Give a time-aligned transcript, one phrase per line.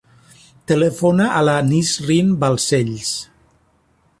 [0.71, 3.13] Telefona a la Nisrin Balsells.